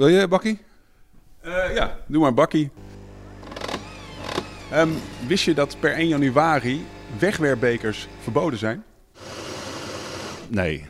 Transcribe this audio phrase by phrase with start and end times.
[0.00, 0.58] Wil je bakkie?
[1.46, 2.70] Uh, ja, doe maar bakkie.
[4.74, 4.92] Um,
[5.26, 6.84] wist je dat per 1 januari
[7.18, 8.82] wegwerpbekers verboden zijn?
[10.48, 10.84] Nee.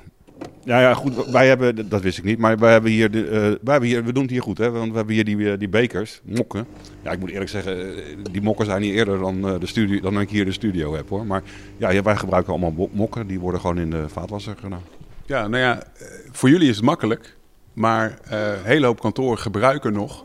[0.64, 3.30] Ja, ja, goed, wij hebben, dat wist ik niet, maar wij hebben hier, de, uh,
[3.32, 5.68] wij hebben hier we doen het hier goed, hè, want we hebben hier die, die
[5.68, 6.66] bekers, mokken.
[7.02, 7.94] Ja, ik moet eerlijk zeggen,
[8.32, 11.26] die mokken zijn niet eerder dan, de studio, dan ik hier de studio heb hoor.
[11.26, 11.42] Maar
[11.76, 14.82] ja, wij gebruiken allemaal mokken, die worden gewoon in de vaatwasser gedaan.
[15.26, 15.82] Ja, nou ja,
[16.30, 17.36] voor jullie is het makkelijk,
[17.72, 20.24] maar uh, een hele hoop kantoren gebruiken nog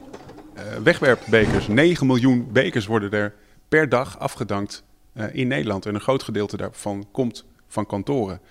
[0.57, 1.67] uh, wegwerpbekers.
[1.67, 3.33] 9 miljoen bekers worden er
[3.69, 4.83] per dag afgedankt
[5.13, 5.85] uh, in Nederland.
[5.85, 8.41] En een groot gedeelte daarvan komt van kantoren.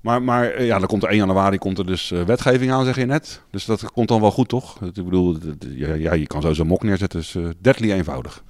[0.00, 3.06] Maar, maar ja, dan komt er 1 januari komt er dus wetgeving aan, zeg je
[3.06, 3.42] net.
[3.50, 4.80] Dus dat komt dan wel goed, toch?
[4.82, 5.36] Ik bedoel,
[5.76, 7.18] ja, je kan zo zo'n mok neerzetten.
[7.18, 8.44] Dus deadly eenvoudig.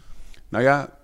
[0.48, 0.99] Nou ja,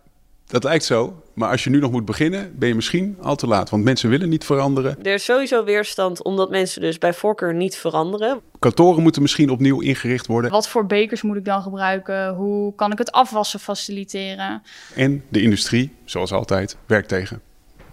[0.47, 1.23] dat lijkt zo.
[1.35, 3.71] Maar als je nu nog moet beginnen, ben je misschien al te laat.
[3.71, 4.97] Want mensen willen niet veranderen.
[5.03, 8.41] Er is sowieso weerstand omdat mensen dus bij voorkeur niet veranderen.
[8.59, 10.51] Kantoren moeten misschien opnieuw ingericht worden.
[10.51, 12.35] Wat voor bekers moet ik dan gebruiken?
[12.35, 14.63] Hoe kan ik het afwassen faciliteren?
[14.95, 17.41] En de industrie, zoals altijd, werkt tegen.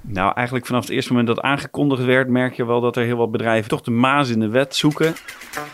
[0.08, 3.18] Nou, eigenlijk vanaf het eerste moment dat aangekondigd werd, merk je wel dat er heel
[3.18, 5.16] wat bedrijven toch de maas in de wet zoeken.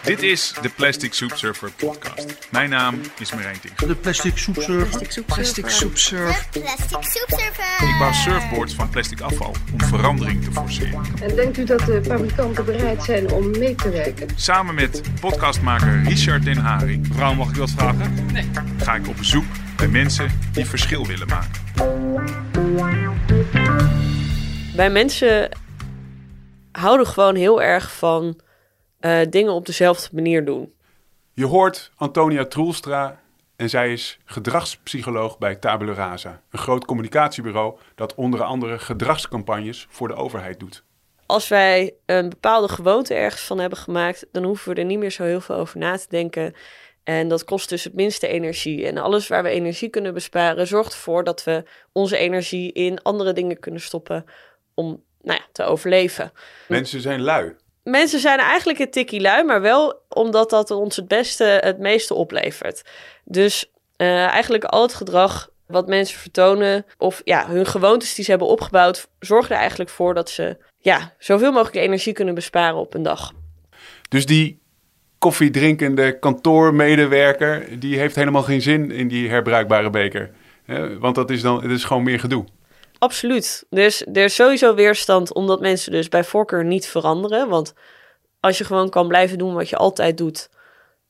[0.04, 2.38] Dit is de Plastic Soup Surfer podcast.
[2.52, 3.76] Mijn naam is Marijn Ting.
[3.76, 4.88] De Plastic Soup Surfer.
[4.88, 6.48] Plastic Soup Plastic Soup Surfer.
[6.52, 7.88] Plastic Soup Surfer.
[7.88, 11.02] Ik bouw surfboards van plastic afval om verandering te forceren.
[11.22, 14.28] En denkt u dat de fabrikanten bereid zijn om mee te werken?
[14.36, 17.08] Samen met podcastmaker Richard Den Haring.
[17.08, 18.14] Mevrouw, mag ik wat vragen?
[18.34, 18.50] Nee.
[18.78, 19.46] Ga ik op bezoek
[19.78, 23.09] bij mensen die verschil willen maken.
[24.80, 25.50] Bij mensen
[26.72, 28.40] houden gewoon heel erg van
[29.02, 30.74] uh, dingen op dezelfde manier doen.
[31.34, 33.20] Je hoort Antonia Troelstra
[33.56, 40.08] en zij is gedragspsycholoog bij Tabula Rasa, een groot communicatiebureau dat onder andere gedragscampagnes voor
[40.08, 40.84] de overheid doet.
[41.26, 45.12] Als wij een bepaalde gewoonte ergens van hebben gemaakt, dan hoeven we er niet meer
[45.12, 46.54] zo heel veel over na te denken.
[47.04, 48.86] En dat kost dus het minste energie.
[48.88, 53.34] En alles waar we energie kunnen besparen, zorgt ervoor dat we onze energie in andere
[53.34, 54.26] dingen kunnen stoppen
[54.80, 56.32] om nou ja, te overleven.
[56.68, 57.56] Mensen zijn lui.
[57.84, 62.14] Mensen zijn eigenlijk een tikkie lui, maar wel omdat dat ons het beste, het meeste
[62.14, 62.82] oplevert.
[63.26, 68.30] Dus uh, eigenlijk al het gedrag wat mensen vertonen, of ja, hun gewoontes die ze
[68.30, 72.94] hebben opgebouwd, zorgen er eigenlijk voor dat ze ja, zoveel mogelijk energie kunnen besparen op
[72.94, 73.32] een dag.
[74.10, 74.62] Dus die
[75.18, 80.32] koffiedrinkende kantoormedewerker, die heeft helemaal geen zin in die herbruikbare beker.
[81.00, 82.46] Want dat is dan, het is gewoon meer gedoe.
[83.00, 83.66] Absoluut.
[83.70, 87.50] Dus er is sowieso weerstand omdat mensen dus bij voorkeur niet veranderen.
[87.50, 87.74] Want
[88.40, 90.50] als je gewoon kan blijven doen wat je altijd doet,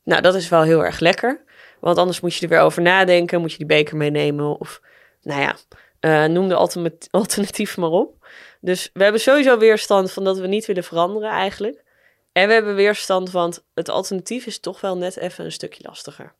[0.04, 1.44] nou, dat is wel heel erg lekker.
[1.80, 4.80] Want anders moet je er weer over nadenken, moet je die beker meenemen of,
[5.22, 5.56] nou ja,
[6.00, 6.54] uh, noem de
[7.10, 8.26] alternatief maar op.
[8.60, 11.82] Dus we hebben sowieso weerstand van dat we niet willen veranderen eigenlijk.
[12.32, 16.34] En we hebben weerstand, want het alternatief is toch wel net even een stukje lastiger.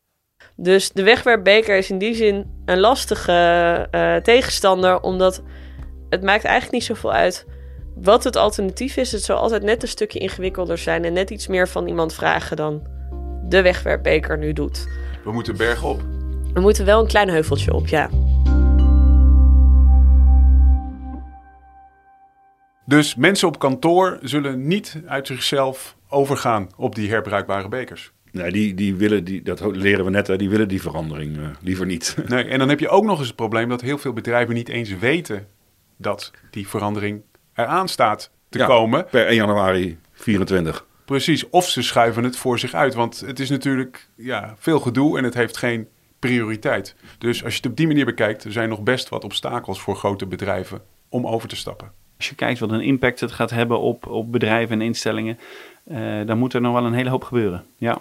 [0.62, 5.42] Dus de wegwerpbeker is in die zin een lastige uh, tegenstander, omdat
[6.08, 7.46] het maakt eigenlijk niet zoveel uit
[7.94, 9.12] wat het alternatief is.
[9.12, 12.56] Het zal altijd net een stukje ingewikkelder zijn en net iets meer van iemand vragen
[12.56, 12.86] dan
[13.48, 14.88] de wegwerpbeker nu doet.
[15.24, 16.00] We moeten berg op.
[16.52, 18.10] We moeten wel een klein heuveltje op, ja.
[22.86, 28.12] Dus mensen op kantoor zullen niet uit zichzelf overgaan op die herbruikbare bekers.
[28.32, 31.48] Nee, die, die willen, die, dat leren we net, hè, die willen die verandering uh,
[31.62, 32.16] liever niet.
[32.28, 34.68] Nee, en dan heb je ook nog eens het probleem dat heel veel bedrijven niet
[34.68, 35.46] eens weten
[35.96, 37.22] dat die verandering
[37.54, 39.06] eraan staat te ja, komen.
[39.10, 40.86] Per 1 januari 24.
[41.04, 42.94] Precies, of ze schuiven het voor zich uit.
[42.94, 45.88] Want het is natuurlijk ja, veel gedoe en het heeft geen
[46.18, 46.94] prioriteit.
[47.18, 49.96] Dus als je het op die manier bekijkt, er zijn nog best wat obstakels voor
[49.96, 51.92] grote bedrijven om over te stappen.
[52.16, 55.38] Als je kijkt wat een impact het gaat hebben op, op bedrijven en instellingen,
[55.84, 57.64] uh, dan moet er nog wel een hele hoop gebeuren.
[57.76, 57.98] Ja.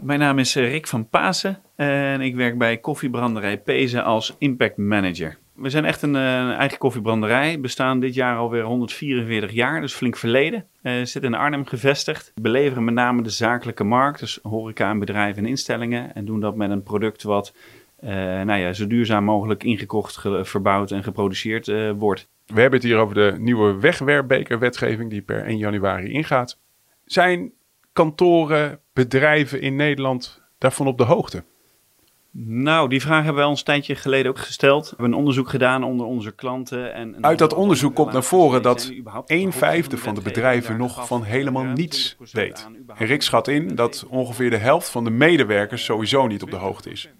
[0.00, 4.76] Mijn naam is eh, Rick van Pasen en ik werk bij koffiebranderij Pezen als impact
[4.76, 5.38] manager.
[5.54, 10.16] We zijn echt een, een, eigen koffiebranderij, bestaan dit jaar alweer 144 jaar, dus flink
[10.16, 10.66] verleden.
[10.82, 15.42] Uh, zitten in Arnhem gevestigd, beleveren met name de zakelijke markt, dus horeca en bedrijven
[15.42, 16.14] en instellingen.
[16.14, 17.54] En doen dat met een product wat
[18.00, 22.28] nou ja, zo duurzaam mogelijk ingekocht, verbouwd en geproduceerd wordt.
[22.46, 26.58] We hebben het hier over de nieuwe wegwerpbekerwetgeving die per 1 januari ingaat.
[27.04, 27.52] Zijn
[27.96, 31.44] kantoren, bedrijven in Nederland daarvan op de hoogte?
[32.38, 34.82] Nou, die vraag hebben wij ons een tijdje geleden ook gesteld.
[34.82, 36.94] We hebben een onderzoek gedaan onder onze klanten.
[36.94, 38.92] En Uit dat onderzoek komt naar voren dat
[39.26, 42.68] een vijfde van de bedrijven nog van helemaal niets weet.
[42.94, 46.56] En Rick schat in dat ongeveer de helft van de medewerkers sowieso niet op de
[46.56, 47.10] hoogte is.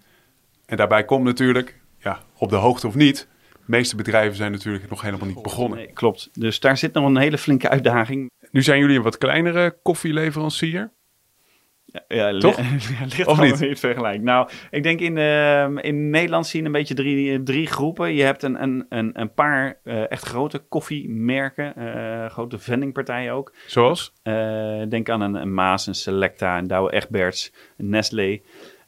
[0.67, 4.90] En daarbij komt natuurlijk, ja, op de hoogte of niet, de meeste bedrijven zijn natuurlijk
[4.90, 5.78] nog helemaal niet begonnen.
[5.78, 6.28] Nee, klopt.
[6.32, 8.31] Dus daar zit nog een hele flinke uitdaging.
[8.56, 10.92] Nu zijn jullie een wat kleinere koffieleverancier.
[12.08, 12.58] Ja, Toch?
[13.16, 13.60] ligt Of niet?
[13.60, 13.78] niet?
[13.78, 14.22] vergelijk.
[14.22, 18.14] Nou, ik denk in, ehm, in Nederland zie je een beetje drie, drie groepen.
[18.14, 23.52] Je hebt een, een, een, een paar eh, echt grote koffiemerken, eh, grote vendingpartijen ook.
[23.66, 24.12] Zoals?
[24.22, 28.40] Eh, denk aan een, een Maas, een Selecta, een Douwe Egberts, een Nestlé.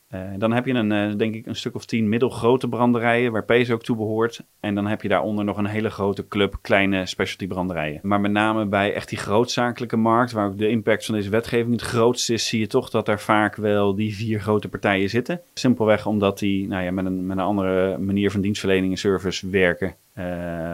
[0.08, 3.44] Eh, dan heb je een, eh, denk ik, een stuk of tien middelgrote branderijen, waar
[3.44, 4.40] Pees ook toe behoort.
[4.60, 8.00] En dan heb je daaronder nog een hele grote club kleine specialty branderijen.
[8.02, 11.72] Maar met name bij echt die grootzakelijke markt, waar ook de impact van deze wetgeving
[11.72, 15.40] het grootst is, zie je toch dat er vaak wel die vier grote partijen zitten.
[15.54, 19.48] Simpelweg omdat die nou ja, met, een, met een andere manier van dienstverlening en service
[19.48, 19.94] werken.
[20.12, 20.24] Eh,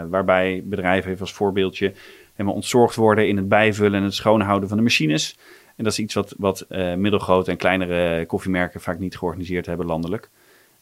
[0.09, 1.93] waarbij bedrijven, even als voorbeeldje,
[2.33, 5.37] helemaal ontzorgd worden in het bijvullen en het schoonhouden van de machines.
[5.77, 9.87] En dat is iets wat, wat eh, middelgrote en kleinere koffiemerken vaak niet georganiseerd hebben
[9.87, 10.31] landelijk.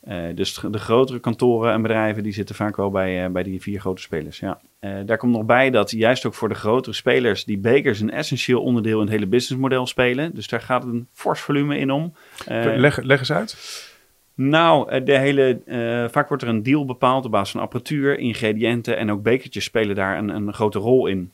[0.00, 3.60] Eh, dus de grotere kantoren en bedrijven die zitten vaak wel bij, eh, bij die
[3.60, 4.38] vier grote spelers.
[4.38, 4.60] Ja.
[5.04, 8.62] Daar komt nog bij dat juist ook voor de grotere spelers die bekers een essentieel
[8.62, 10.34] onderdeel in het hele businessmodel spelen.
[10.34, 12.14] Dus daar gaat een fors volume in om.
[12.46, 13.56] Leg, leg eens uit.
[14.34, 15.60] nou, de hele,
[16.10, 19.94] vaak wordt er een deal bepaald op basis van apparatuur, ingrediënten en ook bekertjes spelen
[19.94, 21.32] daar een, een grote rol in.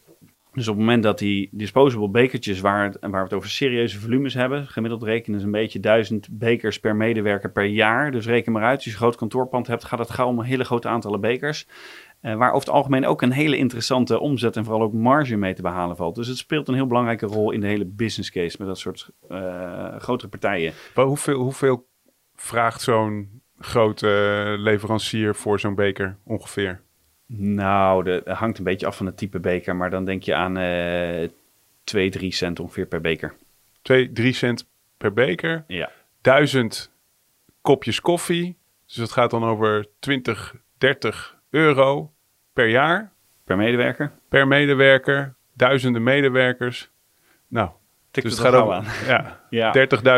[0.59, 4.35] Dus op het moment dat die disposable bekertjes, waar, waar we het over serieuze volumes
[4.35, 8.11] hebben, gemiddeld rekenen ze een beetje duizend bekers per medewerker per jaar.
[8.11, 10.45] Dus reken maar uit, als je een groot kantoorpand hebt, gaat het gauw om een
[10.45, 11.67] hele grote aantallen bekers.
[12.21, 15.55] Eh, waar over het algemeen ook een hele interessante omzet en vooral ook marge mee
[15.55, 16.15] te behalen valt.
[16.15, 19.11] Dus het speelt een heel belangrijke rol in de hele business case met dat soort
[19.29, 20.73] eh, grotere partijen.
[20.95, 21.89] Maar hoeveel, hoeveel
[22.35, 26.87] vraagt zo'n grote leverancier voor zo'n beker ongeveer?
[27.33, 30.57] Nou, dat hangt een beetje af van het type beker, maar dan denk je aan
[30.57, 31.29] eh
[31.85, 33.35] 2, 3 cent ongeveer per beker.
[33.83, 35.65] 2, 3 cent per beker.
[35.67, 35.91] Ja.
[36.21, 36.91] 1000
[37.61, 38.57] kopjes koffie.
[38.87, 42.13] Dus dat gaat dan over 20, 30 euro
[42.53, 43.13] per jaar
[43.45, 44.13] Per medewerker.
[44.29, 45.35] per medewerker.
[45.53, 46.91] Duizenden medewerkers.
[47.49, 47.71] Nou,
[48.11, 48.85] dus het het gaat over aan.
[49.07, 49.75] ja, Ja.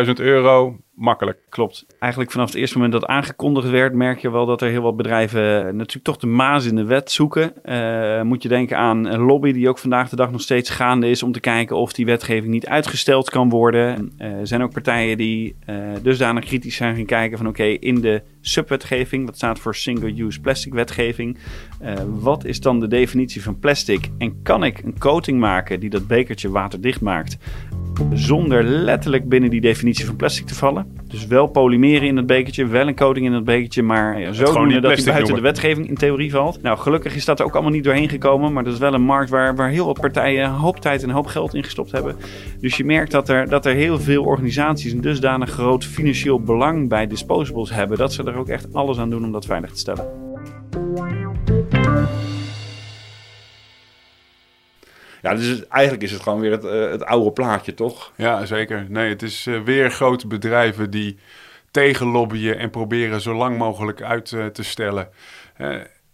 [0.06, 1.38] 30.000 euro makkelijk.
[1.48, 1.86] Klopt.
[1.98, 4.96] Eigenlijk vanaf het eerste moment dat aangekondigd werd, merk je wel dat er heel wat
[4.96, 7.64] bedrijven natuurlijk toch de maas in de wet zoeken.
[7.64, 11.08] Eh, moet je denken aan een lobby die ook vandaag de dag nog steeds gaande
[11.08, 14.12] is om te kijken of die wetgeving niet uitgesteld kan worden.
[14.18, 18.00] Eh, Er zijn ook partijen die eh, dusdanig kritisch zijn gaan kijken van oké, in
[18.00, 21.38] de subwetgeving, wat staat voor single-use plastic wetgeving,
[21.80, 25.90] eh, wat is dan de definitie van plastic en kan ik een coating maken die
[25.90, 27.38] dat bekertje waterdicht maakt?
[28.12, 30.86] Zonder letterlijk binnen die definitie van plastic te vallen.
[31.08, 34.44] Dus wel polymeren in het bekertje, wel een coating in het bekertje, maar ja, zo
[34.44, 36.62] doen dat plastic buiten de wetgeving in theorie valt.
[36.62, 39.02] Nou, gelukkig is dat er ook allemaal niet doorheen gekomen, maar dat is wel een
[39.02, 41.92] markt waar, waar heel wat partijen een hoop tijd en een hoop geld in gestopt
[41.92, 42.16] hebben.
[42.60, 46.88] Dus je merkt dat er, dat er heel veel organisaties een dusdanig groot financieel belang
[46.88, 49.78] bij disposables hebben, dat ze er ook echt alles aan doen om dat veilig te
[49.78, 50.04] stellen.
[55.20, 58.12] Ja, dus eigenlijk is het gewoon weer het, eh, het oude plaatje, toch?
[58.16, 58.86] Ja, zeker.
[58.88, 61.18] Nee, het is eh, weer grote bedrijven die
[61.70, 65.08] tegenlobbyen en proberen zo lang mogelijk uit eh, te stellen.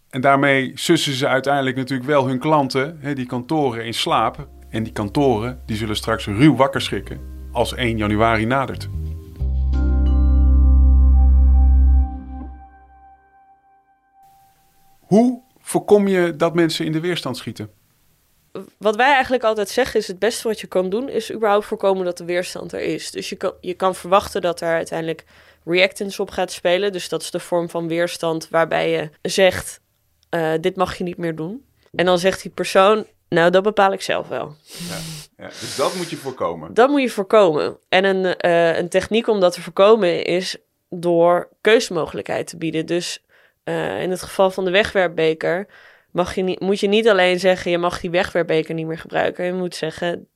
[0.09, 4.47] En daarmee sussen ze uiteindelijk natuurlijk wel hun klanten, hè, die kantoren, in slaap.
[4.69, 7.19] En die kantoren die zullen straks ruw wakker schrikken
[7.51, 8.89] als 1 januari nadert.
[14.99, 17.76] Hoe voorkom je dat mensen in de weerstand schieten?
[18.77, 22.05] Wat wij eigenlijk altijd zeggen is het beste wat je kan doen, is überhaupt voorkomen
[22.05, 23.11] dat de weerstand er is.
[23.11, 25.25] Dus je kan, je kan verwachten dat er uiteindelijk
[25.65, 26.91] reactance op gaat spelen.
[26.91, 29.79] Dus dat is de vorm van weerstand waarbij je zegt,
[30.29, 31.65] eh, dit mag je niet meer doen.
[31.95, 34.55] En dan zegt die persoon, nou dat bepaal ik zelf wel.
[35.37, 36.73] Ja, dus dat moet je voorkomen.
[36.73, 37.77] Dat moet je voorkomen.
[37.89, 40.57] En een, eh, een techniek om dat te voorkomen is
[40.89, 42.85] door keuzemogelijkheid te bieden.
[42.85, 43.23] Dus
[43.63, 45.67] eh, in het geval van de wegwerpbeker
[46.11, 47.71] mag je niet, moet je niet alleen zeggen...
[47.71, 49.45] je mag die wegwerpbeker niet meer gebruiken.
[49.45, 50.27] Je moet zeggen...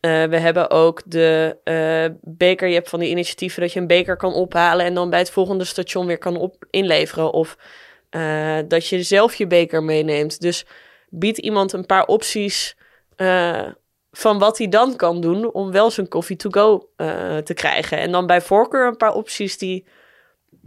[0.00, 2.68] eh, we hebben ook de eh, beker.
[2.68, 4.86] Je hebt van die initiatieven dat je een beker kan ophalen...
[4.86, 7.32] en dan bij het volgende station weer kan inleveren.
[7.32, 7.58] Of
[8.10, 10.40] eh, dat je zelf je beker meeneemt.
[10.40, 10.66] Dus
[11.08, 12.76] bied iemand een paar opties...
[14.10, 16.88] van wat hij dan kan doen om wel zijn coffee to go
[17.42, 17.98] te krijgen.
[17.98, 19.86] En dan bij voorkeur een paar opties die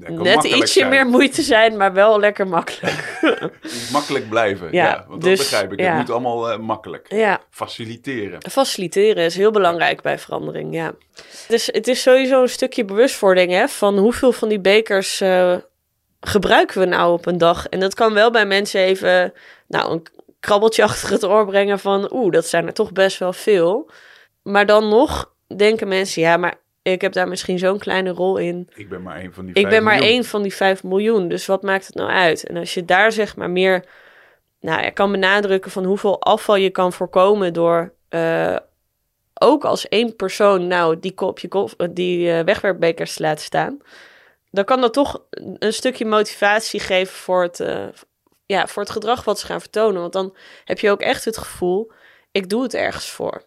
[0.08, 0.90] net ietsje zijn.
[0.90, 3.20] meer moeite zijn, maar wel lekker makkelijk.
[3.92, 4.68] Makkelijk blijven.
[4.72, 5.80] Ja, Ja, want dat dus, begrijp ik.
[5.80, 5.88] ja.
[5.88, 7.06] Het moet allemaal eh, makkelijk.
[7.14, 8.40] ja, Faciliteren.
[8.52, 10.94] faciliteren is heel belangrijk bij verandering, ja.
[11.48, 15.56] Dus het is sowieso een stukje bewustwording, hè, van hoeveel van die bekers eh,
[16.22, 17.68] gebruiken we nou op een dag.
[17.68, 19.34] En dat kan wel bij mensen even,
[19.68, 20.04] nou, een
[20.40, 23.90] krabbeltje achter het oor brengen van, oeh, dat zijn er toch best wel veel.
[24.42, 28.70] Maar dan nog denken mensen, ja, maar ik heb daar misschien zo'n kleine rol in.
[28.76, 30.14] Ik ben maar één van die Ik vijf ben maar miljoen.
[30.14, 32.48] één van die 5 miljoen, dus wat maakt het nou uit?
[32.48, 33.86] En als je daar zeg maar meer,
[34.60, 38.56] nou, je kan benadrukken van hoeveel afval je kan voorkomen door eh,
[39.34, 43.82] ook als één persoon nou die, kopje, die uh, wegwerpbekers laat staan,
[44.52, 47.88] dan kan dat toch een stukje motivatie geven voor het, uh,
[48.46, 50.02] ja, voor het gedrag wat ze gaan vertonen.
[50.02, 51.92] Want dan heb je ook echt het gevoel,
[52.32, 53.44] ik doe het ergens voor.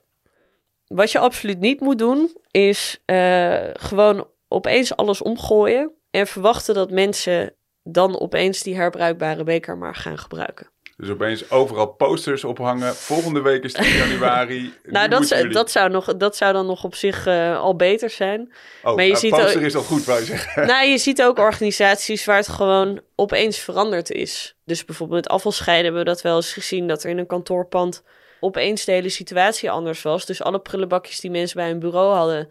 [0.95, 6.91] Wat je absoluut niet moet doen, is uh, gewoon opeens alles omgooien en verwachten dat
[6.91, 10.71] mensen dan opeens die herbruikbare beker maar gaan gebruiken.
[10.97, 12.95] Dus opeens overal posters ophangen.
[12.95, 14.75] Volgende week is 10 januari.
[14.85, 18.53] nou, dat, dat, zou nog, dat zou dan nog op zich uh, al beter zijn.
[18.83, 20.67] Oh, maar je ziet poster ook, is al goed, wou je zeggen.
[20.73, 24.57] Nou, je ziet ook organisaties waar het gewoon opeens veranderd is.
[24.65, 26.89] Dus bijvoorbeeld met afvalscheiden hebben we dat wel eens gezien...
[26.89, 28.03] dat er in een kantoorpand
[28.43, 30.27] opeens de hele situatie anders was.
[30.27, 32.49] Dus alle prullenbakjes die mensen bij hun bureau hadden,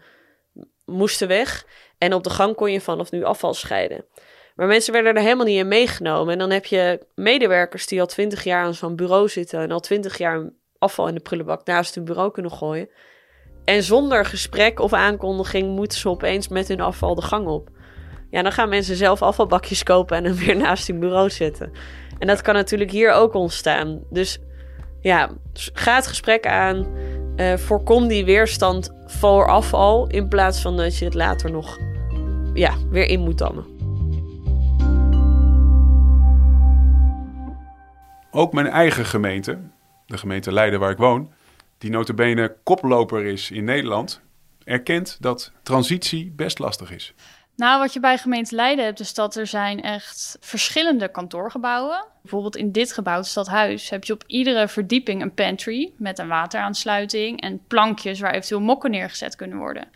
[0.84, 1.66] moesten weg.
[1.98, 4.04] En op de gang kon je vanaf nu afval scheiden.
[4.54, 6.32] Maar mensen werden er helemaal niet in meegenomen.
[6.32, 9.80] En dan heb je medewerkers die al twintig jaar aan zo'n bureau zitten en al
[9.80, 12.88] twintig jaar afval in de prullenbak naast hun bureau kunnen gooien.
[13.64, 17.68] En zonder gesprek of aankondiging moeten ze opeens met hun afval de gang op.
[18.30, 21.72] Ja, dan gaan mensen zelf afvalbakjes kopen en hem weer naast hun bureau zetten.
[22.18, 24.04] En dat kan natuurlijk hier ook ontstaan.
[24.10, 24.38] Dus
[25.02, 26.86] ja, ga het gesprek aan.
[27.36, 31.78] Uh, voorkom die weerstand voor afval in plaats van dat je het later nog
[32.54, 33.64] ja, weer in moet dammen.
[38.30, 39.58] Ook mijn eigen gemeente,
[40.06, 41.32] de gemeente Leiden waar ik woon,
[41.78, 44.20] die notabene koploper is in Nederland,
[44.64, 47.14] erkent dat transitie best lastig is.
[47.56, 52.04] Nou, wat je bij gemeente Leiden hebt, is dat er zijn echt verschillende kantoorgebouwen.
[52.22, 56.28] Bijvoorbeeld in dit gebouw, het stadhuis, heb je op iedere verdieping een pantry met een
[56.28, 59.88] wateraansluiting en plankjes waar eventueel mokken neergezet kunnen worden.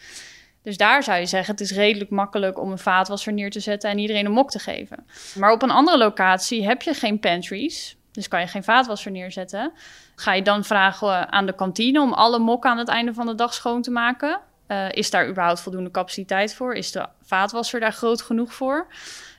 [0.62, 3.90] Dus daar zou je zeggen, het is redelijk makkelijk om een vaatwasser neer te zetten
[3.90, 5.06] en iedereen een mok te geven.
[5.34, 9.72] Maar op een andere locatie heb je geen pantries, dus kan je geen vaatwasser neerzetten.
[10.14, 13.34] Ga je dan vragen aan de kantine om alle mokken aan het einde van de
[13.34, 14.40] dag schoon te maken?
[14.68, 16.74] Uh, is daar überhaupt voldoende capaciteit voor?
[16.74, 18.86] Is de vaatwasser daar groot genoeg voor?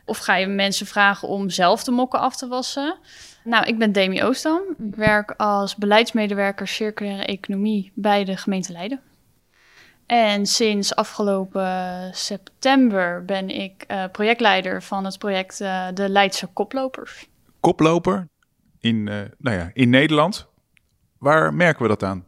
[0.05, 2.97] Of ga je mensen vragen om zelf de mokken af te wassen?
[3.43, 4.61] Nou, ik ben Demi Oostam.
[4.77, 9.01] Ik werk als beleidsmedewerker circulaire economie bij de gemeente Leiden.
[10.05, 17.27] En sinds afgelopen september ben ik uh, projectleider van het project uh, De Leidse Koplopers.
[17.59, 18.27] Koploper
[18.79, 20.47] in, uh, nou ja, in Nederland.
[21.17, 22.26] Waar merken we dat aan?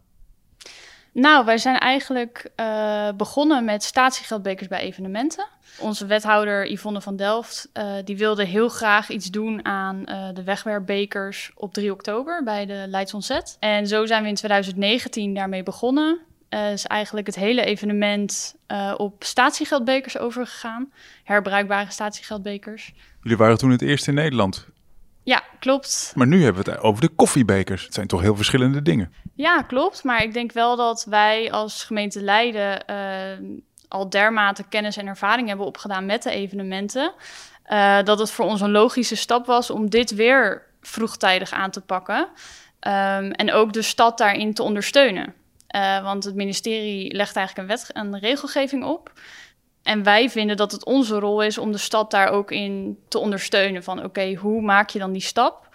[1.13, 5.47] Nou, wij zijn eigenlijk uh, begonnen met statiegeldbekers bij evenementen.
[5.79, 10.43] Onze wethouder Yvonne van Delft, uh, die wilde heel graag iets doen aan uh, de
[10.43, 13.57] wegwerpbekers op 3 oktober bij de Leids Ontzet.
[13.59, 16.19] En zo zijn we in 2019 daarmee begonnen.
[16.49, 18.55] is eigenlijk het hele evenement
[18.97, 20.91] op statiegeldbekers overgegaan.
[21.23, 22.93] Herbruikbare statiegeldbekers.
[23.21, 24.67] Jullie waren toen het eerste in Nederland.
[25.23, 26.11] Ja, klopt.
[26.15, 27.83] Maar nu hebben we het over de koffiebekers.
[27.83, 29.13] Het zijn toch heel verschillende dingen.
[29.39, 30.03] Ja, klopt.
[30.03, 35.47] Maar ik denk wel dat wij als gemeente Leiden uh, al dermate kennis en ervaring
[35.47, 37.13] hebben opgedaan met de evenementen.
[37.71, 41.81] Uh, dat het voor ons een logische stap was om dit weer vroegtijdig aan te
[41.81, 42.19] pakken.
[42.19, 45.33] Um, en ook de stad daarin te ondersteunen.
[45.75, 49.11] Uh, want het ministerie legt eigenlijk een, wet, een regelgeving op.
[49.83, 53.19] En wij vinden dat het onze rol is om de stad daar ook in te
[53.19, 53.83] ondersteunen.
[53.83, 55.67] Van oké, hoe maak je dan die stap?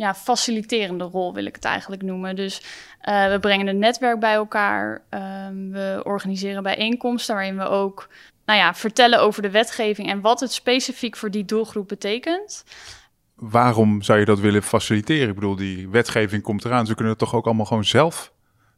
[0.00, 2.36] Ja, faciliterende rol wil ik het eigenlijk noemen.
[2.36, 2.62] Dus
[3.08, 5.02] uh, we brengen een netwerk bij elkaar.
[5.10, 8.08] Um, we organiseren bijeenkomsten waarin we ook
[8.44, 12.64] nou ja, vertellen over de wetgeving en wat het specifiek voor die doelgroep betekent.
[13.34, 15.28] Waarom zou je dat willen faciliteren?
[15.28, 16.86] Ik bedoel, die wetgeving komt eraan.
[16.86, 18.32] Ze kunnen het toch ook allemaal gewoon zelf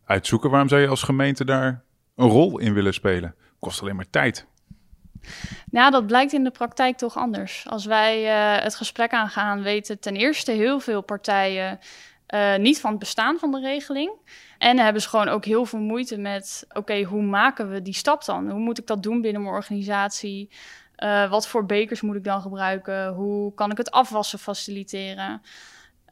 [0.05, 0.51] uitzoeken.
[0.51, 1.85] Waarom zou je als gemeente daar
[2.17, 3.35] een rol in willen spelen?
[3.59, 4.47] kost alleen maar tijd.
[5.71, 7.65] Nou, dat blijkt in de praktijk toch anders.
[7.69, 11.79] Als wij uh, het gesprek aangaan, weten ten eerste heel veel partijen
[12.35, 14.11] uh, niet van het bestaan van de regeling.
[14.59, 18.25] En hebben ze gewoon ook heel veel moeite met: oké, hoe maken we die stap
[18.25, 18.51] dan?
[18.51, 20.51] Hoe moet ik dat doen binnen mijn organisatie?
[20.99, 23.09] Uh, wat voor bekers moet ik dan gebruiken?
[23.09, 25.43] Hoe kan ik het afwassen faciliteren?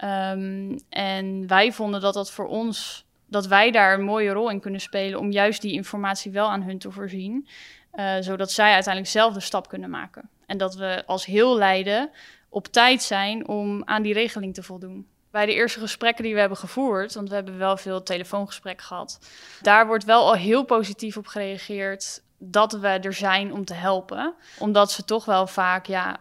[0.04, 4.60] Um, en wij vonden dat dat voor ons dat wij daar een mooie rol in
[4.60, 7.48] kunnen spelen om juist die informatie wel aan hun te voorzien.
[7.94, 10.28] Uh, zodat zij uiteindelijk zelf de stap kunnen maken.
[10.46, 12.10] En dat we als heel Leiden
[12.48, 15.06] op tijd zijn om aan die regeling te voldoen.
[15.30, 19.18] Bij de eerste gesprekken die we hebben gevoerd, want we hebben wel veel telefoongesprekken gehad,
[19.60, 24.34] daar wordt wel al heel positief op gereageerd dat we er zijn om te helpen.
[24.58, 26.20] Omdat ze toch wel vaak ja,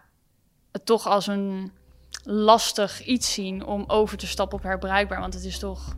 [0.72, 1.72] het toch als een
[2.24, 5.20] lastig iets zien om over te stappen op herbruikbaar.
[5.20, 5.94] Want het is toch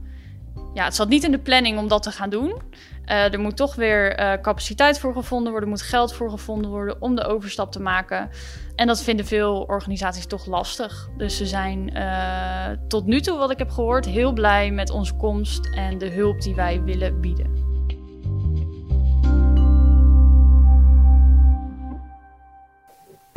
[0.75, 2.61] ja, het zat niet in de planning om dat te gaan doen.
[3.05, 6.71] Eh, er moet toch weer eh, capaciteit voor gevonden worden, er moet geld voor gevonden
[6.71, 8.31] worden om de overstap te maken.
[8.77, 11.09] En dat vinden veel organisaties toch lastig.
[11.17, 15.15] Dus ze zijn eh, tot nu toe, wat ik heb gehoord, heel blij met onze
[15.15, 17.61] komst en de hulp die wij willen bieden.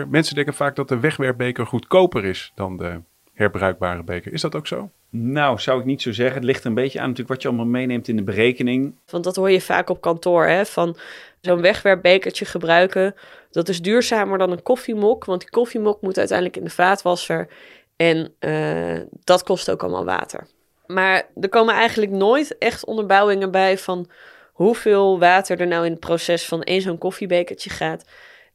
[0.07, 3.01] Mensen denken vaak dat de wegwerpbeker goedkoper is dan de
[3.33, 4.33] herbruikbare beker.
[4.33, 4.91] Is dat ook zo?
[5.17, 6.35] Nou, zou ik niet zo zeggen.
[6.35, 8.95] Het ligt een beetje aan natuurlijk wat je allemaal meeneemt in de berekening.
[9.09, 10.65] Want dat hoor je vaak op kantoor, hè?
[10.65, 10.97] Van
[11.41, 13.15] zo'n wegwerpbekertje gebruiken.
[13.51, 17.47] Dat is duurzamer dan een koffiemok, want die koffiemok moet uiteindelijk in de vaatwasser.
[17.95, 20.47] En uh, dat kost ook allemaal water.
[20.85, 24.09] Maar er komen eigenlijk nooit echt onderbouwingen bij van
[24.51, 28.05] hoeveel water er nou in het proces van één zo'n koffiebekertje gaat.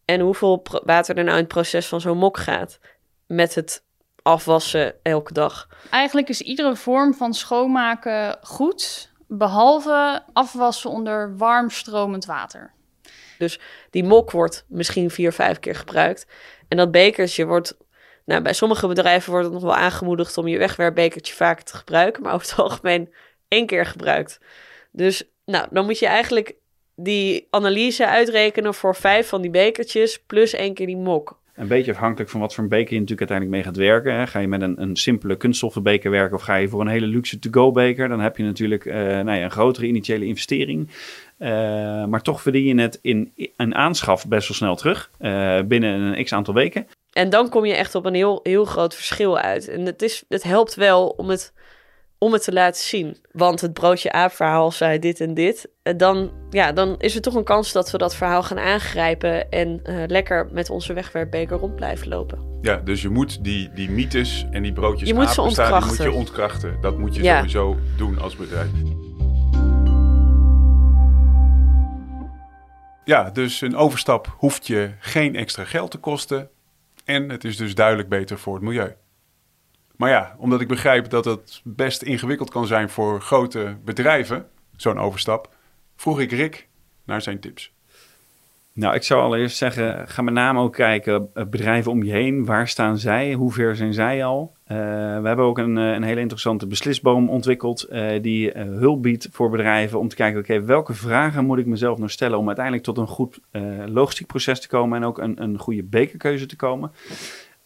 [0.05, 2.79] En hoeveel water er nou in het proces van zo'n mok gaat.
[3.27, 3.83] Met het
[4.23, 5.69] afwassen elke dag.
[5.91, 12.73] Eigenlijk is iedere vorm van schoonmaken goed, behalve afwassen onder warm stromend water.
[13.39, 13.61] Dus
[13.91, 16.27] die mok wordt misschien vier, vijf keer gebruikt.
[16.69, 17.77] En dat bekertje wordt,
[18.25, 22.23] nou, bij sommige bedrijven wordt het nog wel aangemoedigd om je wegwerpbekertje vaker te gebruiken,
[22.23, 23.15] maar over het algemeen
[23.49, 24.41] één keer gebruikt.
[24.93, 26.55] Dus nou, dan moet je eigenlijk
[26.95, 31.40] die analyse uitrekenen voor vijf van die bekertjes plus één keer die mok.
[31.61, 34.15] Een beetje afhankelijk van wat voor een beker je natuurlijk uiteindelijk mee gaat werken.
[34.15, 34.27] Hè.
[34.27, 37.07] Ga je met een, een simpele kunststoffen beker werken of ga je voor een hele
[37.07, 40.89] luxe to-go beker, dan heb je natuurlijk uh, nou ja, een grotere initiële investering.
[41.39, 41.49] Uh,
[42.05, 46.25] maar toch verdien je het in een aanschaf best wel snel terug, uh, binnen een
[46.25, 46.87] x aantal weken.
[47.13, 49.69] En dan kom je echt op een heel, heel groot verschil uit.
[49.69, 51.53] En het, is, het helpt wel om het
[52.23, 53.17] om het te laten zien.
[53.33, 55.69] Want het broodje aap-verhaal zei dit en dit.
[55.83, 59.81] Dan, ja, dan is er toch een kans dat we dat verhaal gaan aangrijpen en
[59.85, 62.59] uh, lekker met onze wegwerpbeker rond blijven lopen.
[62.61, 65.97] Ja, dus je moet die, die mythes en die broodjes je moet ze ontkrachten.
[65.97, 66.79] die moet je ontkrachten.
[66.81, 67.37] Dat moet je ja.
[67.37, 68.71] sowieso doen als bedrijf.
[73.05, 76.49] Ja, dus een overstap hoeft je geen extra geld te kosten.
[77.05, 78.95] En het is dus duidelijk beter voor het milieu.
[80.01, 84.99] Maar ja, omdat ik begrijp dat het best ingewikkeld kan zijn voor grote bedrijven, zo'n
[84.99, 85.49] overstap,
[85.97, 86.69] vroeg ik Rick
[87.05, 87.73] naar zijn tips.
[88.73, 92.45] Nou, ik zou allereerst zeggen, ga met name ook kijken, uh, bedrijven om je heen,
[92.45, 94.53] waar staan zij, hoe ver zijn zij al?
[94.63, 94.77] Uh,
[95.21, 97.89] we hebben ook een, een hele interessante beslisboom ontwikkeld
[98.21, 102.11] die hulp biedt voor bedrijven om te kijken, oké, welke vragen moet ik mezelf nou
[102.11, 103.41] stellen om uiteindelijk tot een goed
[103.87, 106.93] logistiek proces te komen en ook een, een goede bekerkeuze te komen.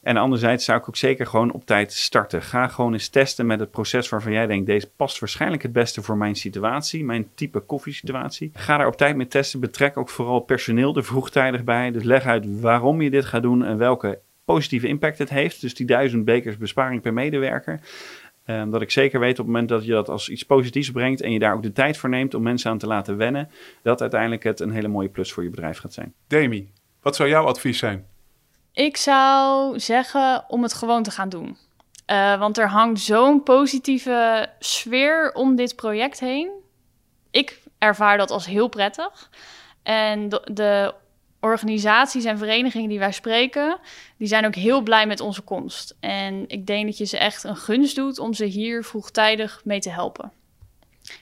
[0.04, 2.42] En anderzijds zou ik ook zeker gewoon op tijd starten.
[2.42, 6.02] Ga gewoon eens testen met het proces waarvan jij denkt: deze past waarschijnlijk het beste
[6.02, 8.50] voor mijn situatie, mijn type koffiesituatie.
[8.54, 9.60] Ga daar op tijd mee testen.
[9.60, 11.90] Betrek ook vooral personeel er vroegtijdig bij.
[11.90, 15.60] Dus leg uit waarom je dit gaat doen en welke positieve impact het heeft.
[15.60, 17.80] Dus die duizend bekers besparing per medewerker.
[18.46, 21.20] Um, dat ik zeker weet op het moment dat je dat als iets positiefs brengt
[21.20, 23.50] en je daar ook de tijd voor neemt om mensen aan te laten wennen,
[23.82, 26.14] dat uiteindelijk het een hele mooie plus voor je bedrijf gaat zijn.
[26.26, 26.70] Demi,
[27.02, 28.06] wat zou jouw advies zijn?
[28.74, 31.56] Ik zou zeggen om het gewoon te gaan doen.
[32.10, 36.50] Uh, want er hangt zo'n positieve sfeer om dit project heen.
[37.30, 39.30] Ik ervaar dat als heel prettig.
[39.82, 40.94] En de, de,
[41.40, 43.78] organisaties en verenigingen die wij spreken,
[44.16, 45.96] die zijn ook heel blij met onze komst.
[46.00, 49.80] En ik denk dat je ze echt een gunst doet om ze hier vroegtijdig mee
[49.80, 50.32] te helpen.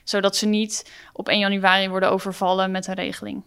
[0.03, 3.43] Zodat ze niet op 1 januari worden overvallen met een regeling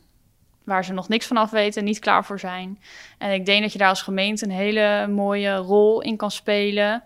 [0.66, 2.78] waar ze nog niks van af weten, niet klaar voor zijn.
[3.18, 7.02] En ik denk dat je daar als gemeente een hele mooie rol in kan spelen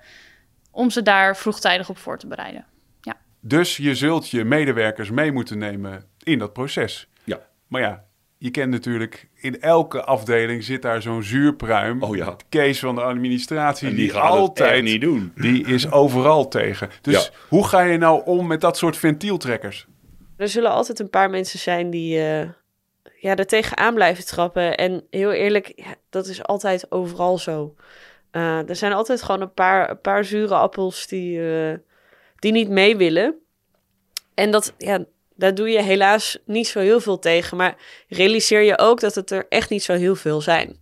[0.70, 2.64] om ze daar vroegtijdig op voor te bereiden.
[3.01, 3.16] Ja.
[3.40, 7.09] Dus je zult je medewerkers mee moeten nemen in dat proces.
[7.25, 7.40] Ja.
[7.66, 8.05] Maar ja,
[8.38, 12.03] je kent natuurlijk, in elke afdeling zit daar zo'n zuurpruim.
[12.03, 12.37] Oh ja.
[12.49, 13.88] Kees van de administratie.
[13.88, 15.33] En die, die gaat altijd niet doen.
[15.35, 16.90] Die is overal tegen.
[17.01, 17.31] Dus ja.
[17.49, 19.87] hoe ga je nou om met dat soort ventieltrekkers?
[20.37, 22.49] Er zullen altijd een paar mensen zijn die, uh,
[23.20, 24.76] ja, er tegenaan blijven trappen.
[24.76, 27.74] En heel eerlijk, dat is altijd overal zo.
[28.33, 31.74] Uh, er zijn altijd gewoon een paar, een paar zure appels die, uh,
[32.38, 33.38] die niet mee willen.
[34.35, 35.04] En dat, ja,
[35.35, 37.56] daar doe je helaas niet zo heel veel tegen.
[37.56, 37.76] Maar
[38.09, 40.80] realiseer je ook dat het er echt niet zo heel veel zijn.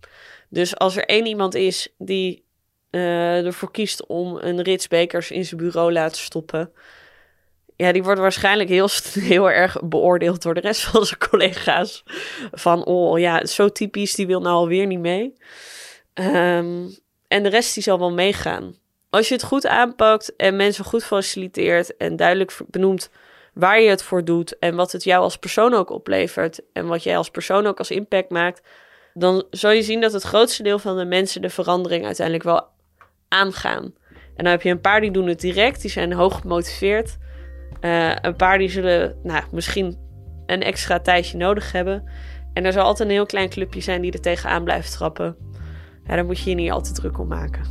[0.49, 2.43] Dus als er één iemand is die
[2.91, 6.71] uh, ervoor kiest om een rits bekers in zijn bureau laten stoppen
[7.81, 8.89] ja, die wordt waarschijnlijk heel,
[9.33, 12.03] heel erg beoordeeld door de rest van zijn collega's.
[12.51, 15.33] Van, oh ja, zo typisch, die wil nou alweer niet mee.
[16.13, 16.95] Um,
[17.27, 18.75] en de rest die zal wel meegaan.
[19.09, 23.09] Als je het goed aanpakt en mensen goed faciliteert en duidelijk benoemt
[23.53, 27.03] waar je het voor doet en wat het jou als persoon ook oplevert en wat
[27.03, 28.61] jij als persoon ook als impact maakt,
[29.13, 32.67] dan zal je zien dat het grootste deel van de mensen de verandering uiteindelijk wel
[33.27, 33.83] aangaan.
[34.35, 37.17] En dan heb je een paar die doen het direct, die zijn hoog gemotiveerd.
[37.81, 39.97] Uh, een paar die zullen nou, misschien
[40.45, 42.09] een extra tijdje nodig hebben.
[42.53, 45.35] En er zal altijd een heel klein clubje zijn die er tegenaan blijft trappen.
[46.03, 47.63] Ja, daar moet je je niet altijd druk om maken.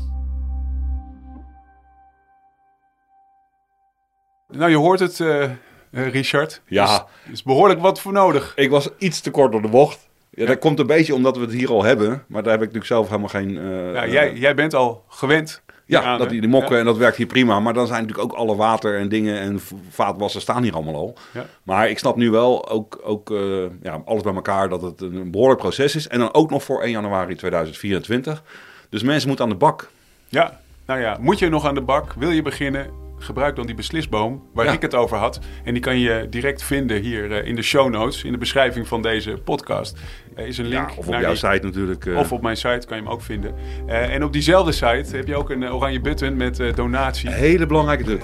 [4.49, 5.51] Nou, je hoort het, uh,
[5.90, 6.62] Richard.
[6.66, 7.07] Ja.
[7.25, 8.53] Er is behoorlijk wat voor nodig.
[8.57, 10.09] Ik was iets te kort door de bocht.
[10.31, 12.25] Ja, dat komt een beetje omdat we het hier al hebben.
[12.29, 13.51] Maar daar heb ik natuurlijk zelf helemaal geen...
[13.51, 17.16] Uh, ja, jij, jij bent al gewend ja, dat die, die mokken en dat werkt
[17.16, 17.61] hier prima.
[17.61, 21.14] Maar dan zijn natuurlijk ook alle water en dingen en vaatwassen staan hier allemaal al.
[21.33, 21.46] Ja.
[21.62, 25.31] Maar ik snap nu wel ook, ook uh, ja, alles bij elkaar dat het een
[25.31, 26.09] behoorlijk proces is.
[26.09, 28.42] En dan ook nog voor 1 januari 2024.
[28.88, 29.90] Dus mensen moeten aan de bak.
[30.29, 32.12] Ja, nou ja, moet je nog aan de bak?
[32.12, 33.08] Wil je beginnen?
[33.18, 35.40] Gebruik dan die beslisboom waar ik het over had.
[35.64, 38.88] En die kan je direct vinden hier uh, in de show notes, in de beschrijving
[38.88, 39.98] van deze podcast.
[40.35, 40.90] Er is een link.
[40.90, 42.04] Ja, of op jouw site natuurlijk.
[42.04, 42.18] Uh...
[42.18, 43.54] Of op mijn site kan je hem ook vinden.
[43.87, 47.28] Uh, en op diezelfde site heb je ook een oranje button met donatie.
[47.28, 48.22] Een hele belangrijke druk.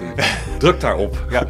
[0.59, 1.27] Druk daarop.
[1.31, 1.47] Ja,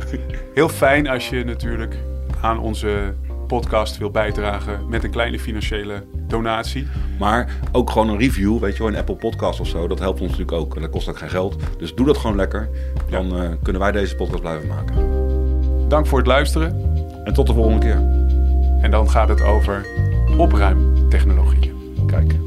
[0.54, 1.94] heel fijn als je natuurlijk
[2.40, 3.14] aan onze
[3.46, 6.86] podcast wil bijdragen met een kleine financiële donatie.
[7.18, 9.88] Maar ook gewoon een review, weet je wel, een Apple Podcast of zo.
[9.88, 10.74] Dat helpt ons natuurlijk ook.
[10.74, 11.56] En dat kost ook geen geld.
[11.78, 12.68] Dus doe dat gewoon lekker.
[13.10, 14.94] Dan uh, kunnen wij deze podcast blijven maken.
[15.88, 16.92] Dank voor het luisteren.
[17.24, 18.02] En tot de volgende keer.
[18.80, 19.86] En dan gaat het over
[20.38, 22.43] opruimtechnologieën.